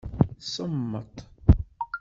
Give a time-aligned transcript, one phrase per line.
[0.53, 1.15] Semmeṭ.